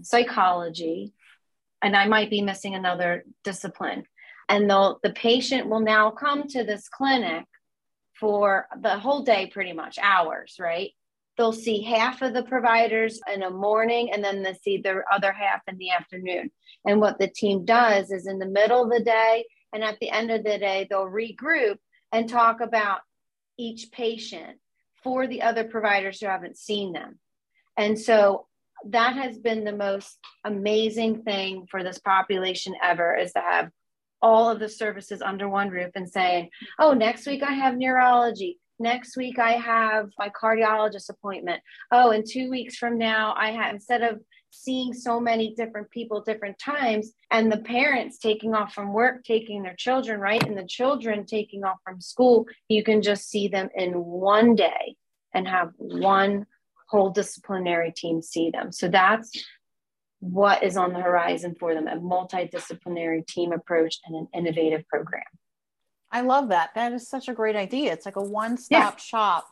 [0.00, 1.12] psychology,
[1.82, 4.04] and I might be missing another discipline.
[4.48, 7.44] And the the patient will now come to this clinic
[8.18, 10.90] for the whole day, pretty much hours, right?
[11.36, 15.32] They'll see half of the providers in the morning and then they see the other
[15.32, 16.50] half in the afternoon.
[16.84, 20.10] And what the team does is in the middle of the day and at the
[20.10, 21.76] end of the day, they'll regroup
[22.12, 23.00] and talk about
[23.56, 24.58] each patient
[25.04, 27.18] for the other providers who haven't seen them.
[27.76, 28.46] And so
[28.86, 33.70] that has been the most amazing thing for this population ever is to have
[34.22, 38.58] all of the services under one roof and saying, oh, next week I have neurology.
[38.78, 41.60] Next week I have my cardiologist appointment.
[41.90, 46.22] Oh, and two weeks from now I have, instead of seeing so many different people
[46.22, 50.66] different times and the parents taking off from work taking their children right and the
[50.66, 54.96] children taking off from school you can just see them in one day
[55.34, 56.46] and have one
[56.88, 59.30] whole disciplinary team see them so that's
[60.20, 65.22] what is on the horizon for them a multidisciplinary team approach and an innovative program
[66.10, 68.96] i love that that is such a great idea it's like a one-stop yeah.
[68.96, 69.46] shop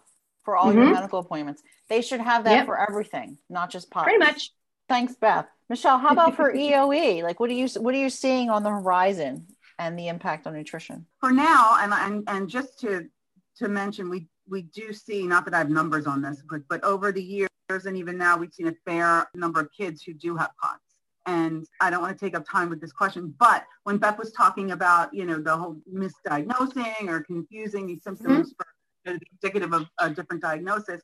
[0.44, 0.82] for all mm-hmm.
[0.82, 2.66] your medical appointments they should have that yep.
[2.66, 4.04] for everything not just POTS.
[4.04, 4.50] pretty much
[4.88, 5.46] Thanks, Beth.
[5.68, 7.22] Michelle, how about for EOE?
[7.22, 9.46] Like, what are you what are you seeing on the horizon
[9.78, 11.06] and the impact on nutrition?
[11.20, 13.06] For now, and and, and just to
[13.58, 16.82] to mention, we we do see not that I have numbers on this, but but
[16.84, 20.36] over the years and even now, we've seen a fair number of kids who do
[20.36, 20.82] have POTS.
[21.26, 24.30] And I don't want to take up time with this question, but when Beth was
[24.30, 28.56] talking about, you know, the whole misdiagnosing or confusing these symptoms mm-hmm.
[28.56, 28.66] for
[29.04, 31.02] you know, indicative of a different diagnosis,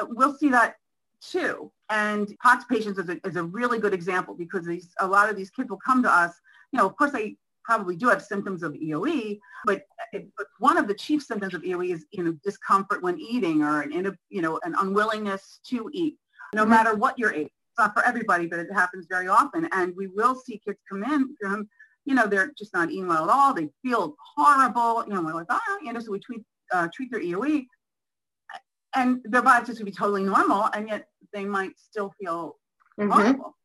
[0.00, 0.76] uh, we'll see that
[1.20, 1.70] too.
[1.90, 5.36] And POTS patients is a, is a really good example because these a lot of
[5.36, 6.32] these kids will come to us.
[6.72, 10.86] You know, of course, they probably do have symptoms of EOE, but, but one of
[10.86, 14.60] the chief symptoms of EOE is you know discomfort when eating or an you know
[14.64, 16.16] an unwillingness to eat,
[16.54, 16.70] no mm-hmm.
[16.70, 17.46] matter what your age.
[17.48, 19.68] It's not for everybody, but it happens very often.
[19.72, 21.36] And we will see kids come in.
[21.44, 21.68] Um,
[22.06, 23.52] you know, they're just not eating well at all.
[23.52, 25.04] They feel horrible.
[25.06, 27.66] You know, we're like, oh, you know, so we treat uh, treat their EOE,
[28.94, 32.56] and their bodies just would be totally normal, and yet they might still feel
[32.98, 33.10] mm-hmm.
[33.10, 33.56] horrible.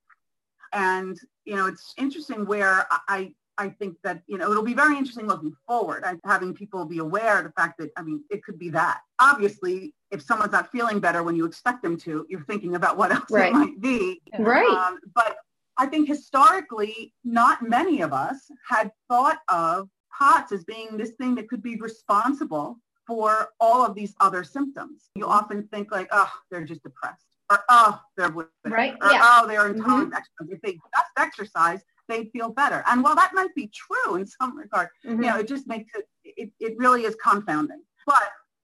[0.73, 4.97] And you know, it's interesting where I I think that you know it'll be very
[4.97, 8.57] interesting looking forward, having people be aware of the fact that I mean it could
[8.57, 9.01] be that.
[9.19, 13.11] Obviously, if someone's not feeling better when you expect them to, you're thinking about what
[13.15, 13.51] else right.
[13.51, 14.21] it might be.
[14.39, 14.67] Right.
[14.67, 15.37] Um, but
[15.77, 21.35] I think historically, not many of us had thought of POTS as being this thing
[21.35, 25.09] that could be responsible for all of these other symptoms.
[25.15, 25.31] You mm-hmm.
[25.31, 28.29] often think like, oh, they're just depressed, or oh, they're
[28.65, 29.21] right, or yeah.
[29.23, 30.13] oh, they're intolerant.
[30.13, 30.53] Mm-hmm.
[30.53, 31.81] If they just exercise,
[32.11, 32.83] they'd feel better.
[32.87, 35.23] And while that might be true in some regard, mm-hmm.
[35.23, 37.81] you know, it just makes it, it, it really is confounding.
[38.05, 38.23] But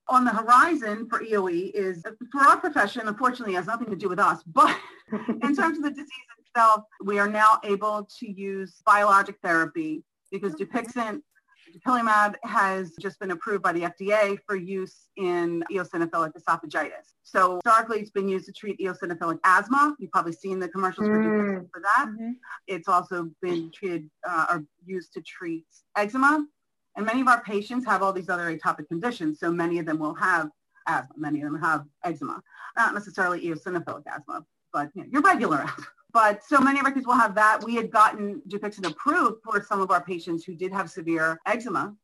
[0.10, 4.20] on the horizon for EOE is for our profession, unfortunately, has nothing to do with
[4.20, 4.76] us, but
[5.12, 10.54] in terms of the disease itself, we are now able to use biologic therapy because
[10.56, 11.22] Dupixent
[11.78, 17.13] Dupilumab has just been approved by the FDA for use in eosinophilic esophagitis.
[17.24, 19.96] So historically, it's been used to treat eosinophilic asthma.
[20.00, 21.68] You've probably seen the commercials mm.
[21.72, 22.08] for that.
[22.08, 22.32] Mm-hmm.
[22.68, 26.46] It's also been treated uh, or used to treat eczema.
[26.96, 29.40] And many of our patients have all these other atopic conditions.
[29.40, 30.50] So many of them will have
[30.88, 31.13] asthma.
[31.18, 32.42] Many of them have eczema.
[32.76, 35.86] Not necessarily eosinophilic asthma, but you know, your regular asthma.
[36.13, 37.63] But so many of our kids will have that.
[37.63, 41.96] We had gotten Dupixent approved for some of our patients who did have severe eczema,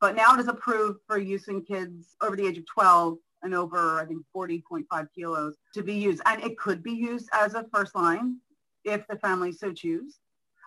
[0.00, 3.54] but now it is approved for use in kids over the age of 12 and
[3.54, 6.22] over, I think, 40.5 kilos to be used.
[6.26, 8.36] And it could be used as a first line
[8.84, 10.18] if the family so choose.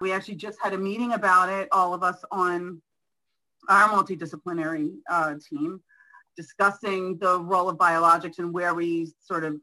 [0.01, 2.81] We actually just had a meeting about it, all of us on
[3.69, 5.81] our multidisciplinary uh, team,
[6.35, 9.55] discussing the role of biologics and where we sort of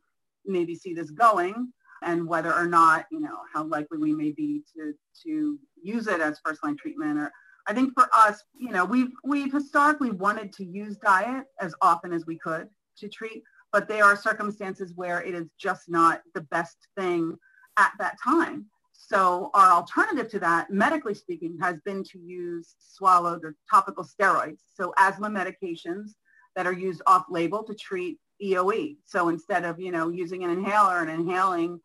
[0.45, 1.73] maybe see this going
[2.05, 4.93] and whether or not, you know, how likely we may be to,
[5.25, 7.33] to use it as first line treatment or
[7.67, 12.13] I think for us, you know, we've we've historically wanted to use diet as often
[12.13, 16.41] as we could to treat, but there are circumstances where it is just not the
[16.43, 17.37] best thing
[17.79, 18.67] at that time.
[18.93, 24.61] So our alternative to that, medically speaking, has been to use swallowed or topical steroids,
[24.75, 26.11] so asthma medications
[26.57, 28.97] that are used off label to treat EOE.
[29.05, 31.81] So instead of, you know, using an inhaler and inhaling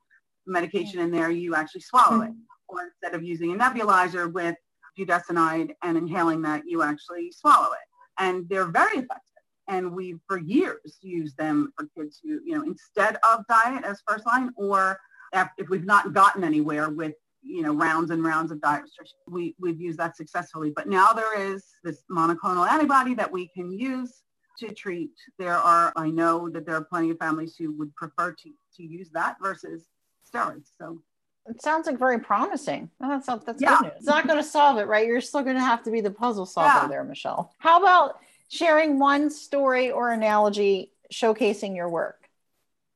[0.48, 2.30] medication in there, you actually swallow it.
[2.30, 2.70] Mm-hmm.
[2.70, 4.56] Or instead of using a nebulizer with
[5.00, 7.88] budesonide and inhaling that, you actually swallow it.
[8.20, 9.22] And they're very effective.
[9.70, 14.02] And we've for years used them for kids who, you know, instead of diet as
[14.08, 15.00] first line or
[15.34, 17.14] if we've not gotten anywhere with
[17.48, 19.18] you know, rounds and rounds of diet restriction.
[19.28, 20.72] We, we've used that successfully.
[20.76, 24.24] But now there is this monoclonal antibody that we can use
[24.60, 25.12] to treat.
[25.38, 28.84] There are, I know that there are plenty of families who would prefer to, to
[28.84, 29.86] use that versus
[30.34, 30.70] steroids.
[30.78, 31.00] So
[31.48, 32.90] it sounds like very promising.
[33.02, 33.78] Oh, that's that's yeah.
[33.78, 33.94] good news.
[33.98, 35.08] It's not going to solve it, right?
[35.08, 36.88] You're still going to have to be the puzzle solver yeah.
[36.88, 37.54] there, Michelle.
[37.60, 42.30] How about sharing one story or analogy showcasing your work?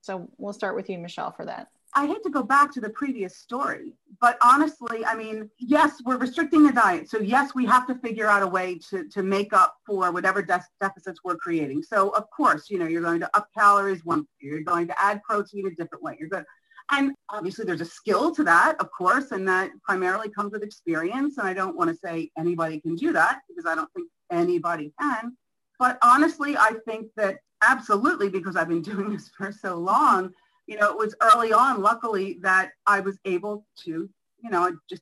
[0.01, 1.67] So we'll start with you, Michelle, for that.
[1.93, 6.17] I hate to go back to the previous story, but honestly, I mean, yes, we're
[6.17, 7.09] restricting the diet.
[7.09, 10.41] So yes, we have to figure out a way to, to make up for whatever
[10.41, 11.83] de- deficits we're creating.
[11.83, 15.21] So of course, you know, you're going to up calories one, you're going to add
[15.23, 16.15] protein a different way.
[16.17, 16.45] You're going
[16.91, 21.38] and obviously there's a skill to that, of course, and that primarily comes with experience.
[21.38, 24.93] And I don't want to say anybody can do that because I don't think anybody
[24.99, 25.38] can.
[25.80, 30.32] But honestly, I think that absolutely, because I've been doing this for so long,
[30.67, 34.10] you know, it was early on, luckily, that I was able to,
[34.43, 35.01] you know, just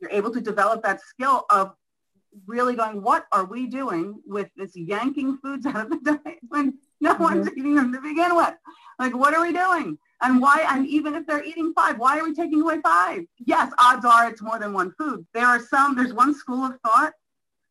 [0.00, 1.74] you're able to develop that skill of
[2.46, 6.78] really going, what are we doing with this yanking foods out of the diet when
[7.00, 7.22] no mm-hmm.
[7.22, 8.54] one's eating them to begin with?
[8.98, 9.98] Like, what are we doing?
[10.22, 13.24] And why, and even if they're eating five, why are we taking away five?
[13.44, 15.26] Yes, odds are it's more than one food.
[15.34, 17.12] There are some, there's one school of thought,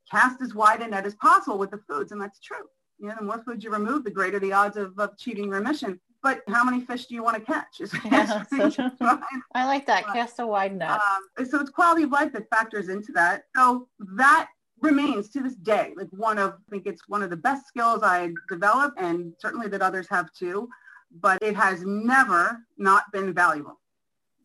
[0.09, 2.65] cast as wide a net as possible with the foods, and that's true.
[2.99, 5.99] You know, the more foods you remove, the greater the odds of, of achieving remission.
[6.21, 7.79] But how many fish do you want to catch?
[7.79, 9.19] Yeah, so,
[9.55, 10.05] I like that.
[10.07, 10.91] Cast a wide net.
[10.91, 13.45] Um, so it's quality of life that factors into that.
[13.55, 13.87] So
[14.17, 14.49] that
[14.81, 18.01] remains to this day like one of I think it's one of the best skills
[18.01, 20.67] I developed and certainly that others have too
[21.19, 23.80] but it has never not been valuable.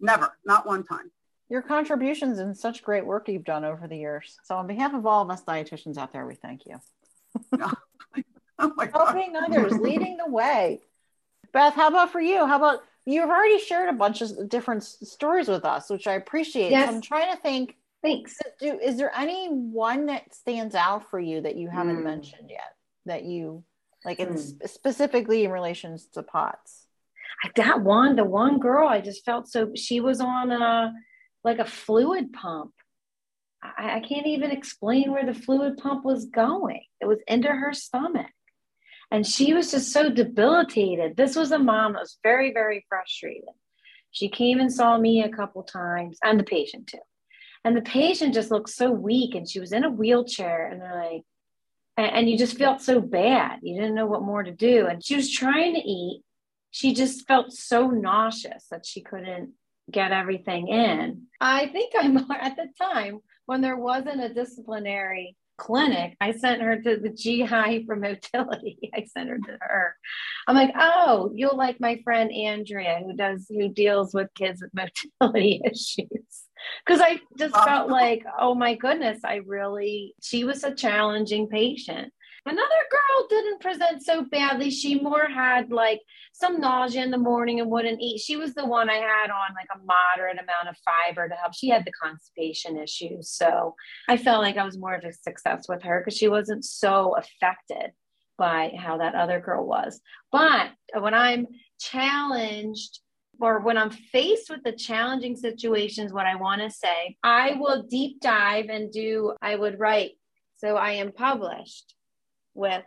[0.01, 1.11] Never, not one time.
[1.49, 4.37] Your contributions and such great work you've done over the years.
[4.45, 6.77] So on behalf of all of us dietitians out there, we thank you.
[7.61, 7.73] oh
[8.93, 10.81] Helping others, leading the way.
[11.53, 12.47] Beth, how about for you?
[12.47, 16.71] How about you've already shared a bunch of different stories with us, which I appreciate.
[16.71, 16.89] Yes.
[16.89, 17.77] So I'm trying to think.
[18.03, 18.39] Thanks.
[18.61, 22.05] Do, is there any one that stands out for you that you haven't mm.
[22.05, 22.75] mentioned yet
[23.07, 23.65] that you
[24.07, 24.69] like in mm.
[24.69, 26.87] specifically in relations to POTS?
[27.57, 29.73] That one, the one girl, I just felt so.
[29.75, 30.95] She was on a
[31.45, 32.73] like a fluid pump.
[33.63, 36.85] I, I can't even explain where the fluid pump was going.
[37.01, 38.31] It was into her stomach,
[39.11, 41.17] and she was just so debilitated.
[41.17, 43.45] This was a mom that was very, very frustrated.
[44.13, 46.99] She came and saw me a couple times, and the patient too.
[47.65, 50.69] And the patient just looked so weak, and she was in a wheelchair.
[50.71, 51.25] And they're like,
[51.97, 53.61] and, you just felt so bad.
[53.63, 54.87] You didn't know what more to do.
[54.87, 56.23] And she was trying to eat.
[56.71, 59.53] She just felt so nauseous that she couldn't
[59.91, 61.23] get everything in.
[61.41, 66.81] I think I'm at the time when there wasn't a disciplinary clinic, I sent her
[66.83, 68.91] to the GI for motility.
[68.95, 69.97] I sent her to her.
[70.47, 74.73] I'm like, oh, you'll like my friend Andrea who does who deals with kids with
[74.75, 76.46] motility issues
[76.85, 81.49] because I just um, felt like, oh my goodness, I really, she was a challenging
[81.49, 82.13] patient.
[82.45, 84.71] Another girl didn't present so badly.
[84.71, 86.01] She more had like
[86.33, 88.21] some nausea in the morning and wouldn't eat.
[88.21, 91.55] She was the one I had on like a moderate amount of fiber to help.
[91.55, 93.31] She had the constipation issues.
[93.31, 93.75] So
[94.09, 97.17] I felt like I was more of a success with her because she wasn't so
[97.17, 97.91] affected
[98.39, 100.01] by how that other girl was.
[100.31, 101.49] But when I'm
[101.81, 103.01] challenged
[103.41, 107.83] or when I'm faced with the challenging situations, what I want to say, I will
[107.83, 110.13] deep dive and do, I would write.
[110.59, 111.95] So I am published
[112.55, 112.83] with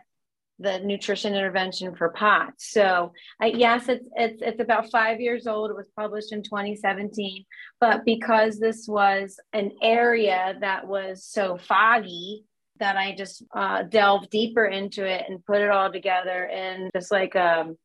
[0.58, 2.70] the nutrition intervention for POTS.
[2.72, 5.70] So uh, yes, it's, it's, it's about five years old.
[5.70, 7.44] It was published in 2017,
[7.80, 12.44] but because this was an area that was so foggy
[12.78, 17.10] that I just uh, delved deeper into it and put it all together in just
[17.10, 17.76] like um,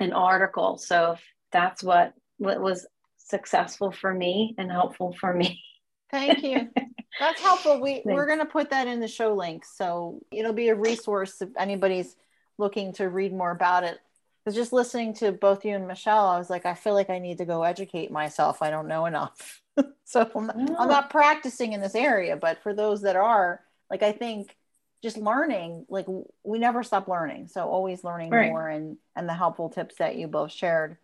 [0.00, 0.78] an article.
[0.78, 1.16] So
[1.54, 2.86] that's what what was
[3.16, 5.62] successful for me and helpful for me.
[6.10, 6.68] Thank you.
[7.20, 7.80] That's helpful.
[7.80, 8.06] We Thanks.
[8.06, 11.48] we're going to put that in the show links, so it'll be a resource if
[11.56, 12.16] anybody's
[12.58, 13.98] looking to read more about it.
[14.44, 17.20] Because just listening to both you and Michelle, I was like, I feel like I
[17.20, 18.62] need to go educate myself.
[18.62, 19.62] I don't know enough,
[20.04, 22.36] so I'm, I'm not practicing in this area.
[22.36, 24.54] But for those that are, like, I think
[25.02, 26.06] just learning, like
[26.42, 27.46] we never stop learning.
[27.46, 28.50] So always learning right.
[28.50, 30.98] more, and and the helpful tips that you both shared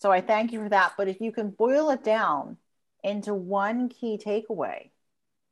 [0.00, 0.94] so I thank you for that.
[0.96, 2.56] But if you can boil it down
[3.04, 4.90] into one key takeaway,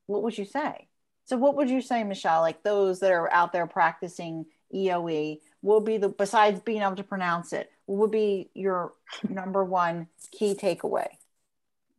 [0.06, 0.88] what would you say?
[1.26, 2.40] So what would you say, Michelle?
[2.40, 7.04] Like those that are out there practicing EOE, will be the besides being able to
[7.04, 8.94] pronounce it, what would be your
[9.28, 11.08] number one key takeaway?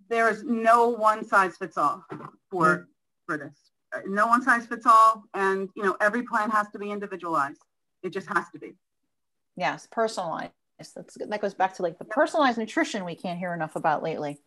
[0.08, 2.04] There is no one size fits all
[2.50, 2.84] for mm-hmm.
[3.26, 3.72] for this.
[4.06, 7.62] No one size fits all, and you know every plan has to be individualized.
[8.02, 8.76] It just has to be.
[9.56, 10.54] Yes, personalized.
[10.80, 11.30] That's good.
[11.30, 14.40] that goes back to like the personalized nutrition we can't hear enough about lately.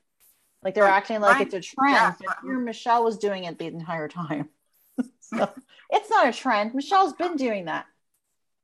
[0.62, 1.46] Like they're acting like right.
[1.46, 2.34] it's a trend, yeah.
[2.42, 4.48] here Michelle was doing it the entire time.
[5.20, 5.50] so
[5.90, 6.74] it's not a trend.
[6.74, 7.86] Michelle's been doing that.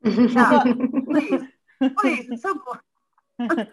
[0.05, 0.63] Yeah,
[1.07, 1.43] please,
[1.99, 2.27] please.
[2.31, 3.67] It's so boring.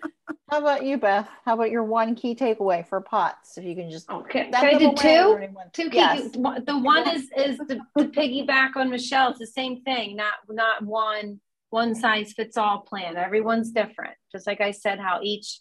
[0.49, 1.27] How about you, Beth?
[1.43, 3.57] How about your one key takeaway for POTS?
[3.57, 5.83] If you can just oh, Okay, send can I them do two?
[5.83, 5.97] Two key.
[5.97, 6.31] Yes.
[6.31, 9.29] The one is is to, to piggyback on Michelle.
[9.29, 10.15] It's the same thing.
[10.15, 11.39] Not not one
[11.75, 13.17] one size fits all plan.
[13.17, 14.15] Everyone's different.
[14.31, 15.59] Just like I said, how each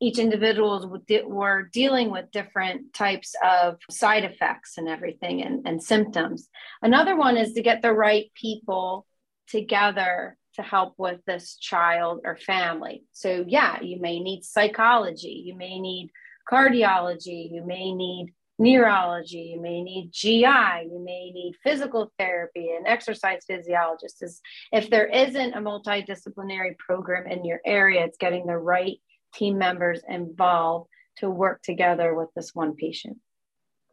[0.00, 0.86] each individuals
[1.26, 6.48] were dealing with different types of side effects and everything and, and symptoms.
[6.80, 9.04] Another one is to get the right people
[9.48, 13.02] together to help with this child or family.
[13.10, 16.12] So yeah, you may need psychology, you may need
[16.48, 22.86] cardiology, you may need neurology, you may need GI, you may need physical therapy and
[22.86, 24.22] exercise physiologist.
[24.22, 24.40] Is
[24.72, 28.98] if there isn't a multidisciplinary program in your area, it's getting the right
[29.34, 30.88] team members involved
[31.18, 33.18] to work together with this one patient.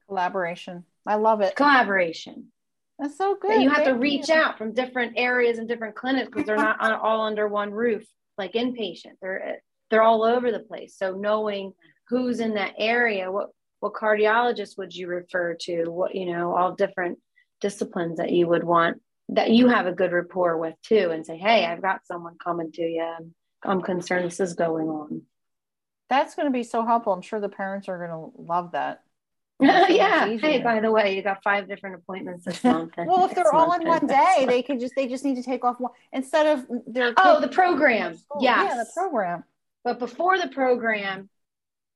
[0.07, 0.85] collaboration.
[1.07, 1.55] I love it.
[1.55, 2.51] Collaboration.
[2.97, 3.51] That's so good.
[3.51, 4.35] that you have to reach you.
[4.35, 8.05] out from different areas and different clinics because they're not all under one roof
[8.37, 9.59] like inpatient they're
[9.89, 11.73] they're all over the place so knowing
[12.07, 13.49] who's in that area what
[13.79, 17.19] what cardiologist would you refer to what you know all different
[17.61, 21.37] disciplines that you would want that you have a good rapport with too and say
[21.37, 25.21] hey i've got someone coming to you i'm, I'm concerned this is going on
[26.09, 27.13] That's going to be so helpful.
[27.13, 29.01] I'm sure the parents are going to love that.
[29.59, 33.53] Yeah hey by the way you got five different appointments this month Well, if they're
[33.55, 36.45] all in one day, they could just they just need to take off one instead
[36.45, 38.17] of their Oh, the program.
[38.17, 38.43] school.
[38.43, 39.43] Yeah, the program.
[39.85, 41.29] But before the program,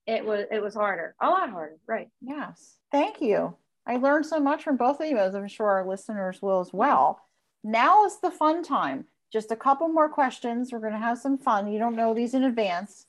[0.10, 2.10] it was it was harder, a lot harder, right?
[2.22, 2.78] Yes.
[2.92, 3.56] Thank you.
[3.86, 6.74] I learned so much from both of you, as I'm sure our listeners will as
[6.74, 7.22] well.
[7.64, 9.06] Now is the fun time.
[9.32, 10.72] Just a couple more questions.
[10.72, 11.72] We're going to have some fun.
[11.72, 13.06] You don't know these in advance.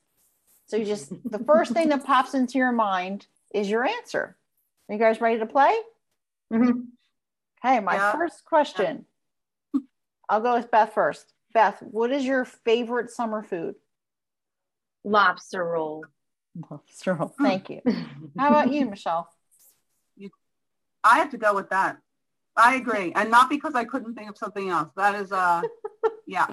[0.66, 4.36] So you just, the first thing that pops into your mind is your answer.
[4.88, 5.74] Are you guys ready to play?
[6.52, 6.86] Mhm.
[7.64, 8.12] Okay, my Yeah.
[8.12, 9.06] first question.
[10.28, 11.32] I'll go with Beth first.
[11.54, 13.74] Beth, what is your favorite summer food?
[15.04, 16.04] Lobster roll.
[16.70, 17.34] Lobster roll.
[17.40, 17.80] Thank you.
[18.38, 19.28] How about you, Michelle?
[21.02, 21.96] I have to go with that.
[22.56, 24.90] I agree, and not because I couldn't think of something else.
[24.96, 25.62] That is, uh,
[26.26, 26.46] yeah,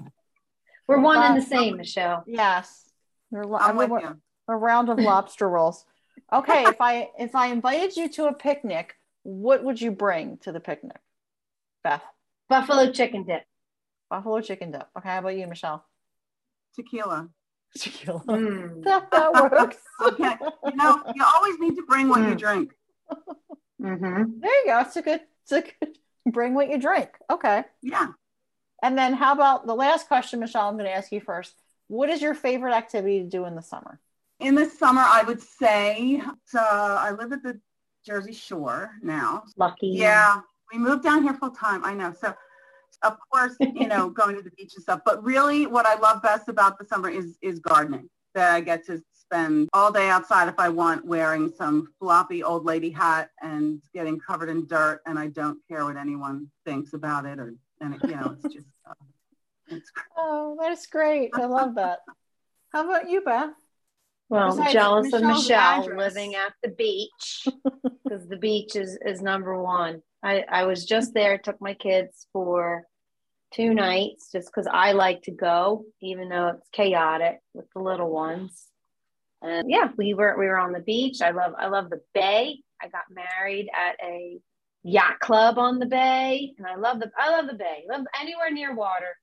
[0.87, 2.23] We're one and the Lob- same, Michelle.
[2.25, 2.89] Yes.
[3.29, 4.21] You're lo- I'm with a- you.
[4.47, 5.83] a round of lobster rolls.
[6.31, 10.53] Okay, if I if I invited you to a picnic, what would you bring to
[10.53, 10.97] the picnic?
[11.83, 12.03] Beth,
[12.47, 13.43] Buffalo chicken dip.
[14.09, 14.87] buffalo chicken dip.
[14.97, 15.83] Okay, how about you, Michelle?
[16.75, 17.27] Tequila.
[17.77, 18.21] Tequila.
[18.25, 18.83] Mm.
[18.83, 19.77] that, that works.
[20.01, 20.35] Okay.
[20.65, 22.37] You know, you always need to bring what you Mm.
[22.37, 22.71] drink.
[23.81, 24.39] Mm-hmm.
[24.39, 24.79] There you go.
[24.81, 25.21] It's a good.
[25.43, 25.97] It's a good.
[26.33, 27.09] Bring what you drink.
[27.31, 27.63] Okay.
[27.81, 28.07] Yeah.
[28.83, 30.67] And then how about the last question, Michelle?
[30.67, 31.53] I'm going to ask you first.
[31.87, 33.99] What is your favorite activity to do in the summer?
[34.39, 36.21] In the summer, I would say,
[36.53, 37.59] uh, I live at the
[38.05, 39.43] Jersey Shore now.
[39.55, 39.87] Lucky.
[39.87, 40.41] Yeah,
[40.71, 41.83] we moved down here full time.
[41.85, 42.13] I know.
[42.19, 42.33] So,
[43.03, 45.01] of course, you know, going to the beach and stuff.
[45.05, 48.09] But really, what I love best about the summer is is gardening.
[48.33, 52.65] That I get to spend all day outside if I want, wearing some floppy old
[52.65, 57.25] lady hat and getting covered in dirt, and I don't care what anyone thinks about
[57.25, 57.39] it.
[57.39, 58.93] Or and it, you know, it's just uh,
[59.69, 61.31] it's Oh, that's great.
[61.33, 61.99] I love that.
[62.71, 63.51] How about you, Beth?
[64.29, 65.97] Well, Besides jealous of Michelle address.
[65.97, 67.47] living at the beach
[68.03, 70.01] because the beach is, is number one.
[70.23, 72.85] I, I was just there, took my kids for
[73.53, 78.09] two nights just because I like to go, even though it's chaotic with the little
[78.09, 78.65] ones.
[79.41, 81.21] And yeah, we were we were on the beach.
[81.21, 82.59] I love I love the bay.
[82.81, 84.39] I got married at a
[84.83, 87.85] yacht club on the bay, and I love the I love the bay.
[87.89, 89.15] Love anywhere near water,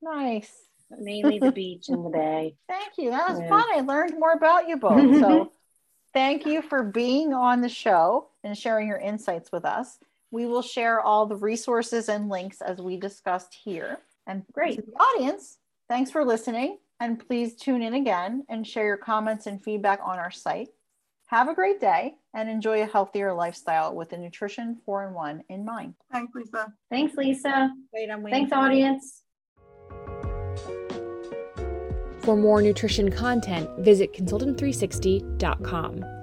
[0.00, 0.50] Nice.
[0.90, 2.54] Mainly the beach and the bay.
[2.68, 3.10] Thank you.
[3.10, 3.48] That was Yeah.
[3.48, 3.64] fun.
[3.74, 5.20] I learned more about you both.
[5.20, 5.52] So
[6.12, 9.98] thank you for being on the show and sharing your insights with us.
[10.30, 13.98] We will share all the resources and links as we discussed here.
[14.26, 14.76] And Great.
[14.76, 15.58] to the audience,
[15.88, 16.78] thanks for listening.
[16.98, 20.68] And please tune in again and share your comments and feedback on our site.
[21.26, 25.42] Have a great day and enjoy a healthier lifestyle with the nutrition four in one
[25.48, 25.94] in mind.
[26.10, 26.72] thanks, Lisa.
[26.90, 27.70] Thanks, Lisa.
[27.92, 29.22] Wait, I'm waiting Thanks, audience.
[29.22, 29.25] you.
[32.26, 36.15] For more nutrition content, visit consultant360.com.